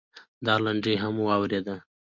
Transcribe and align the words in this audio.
دا 0.45 0.55
لنډۍ 0.63 0.95
هم 1.03 1.15
واورېده. 1.21 1.75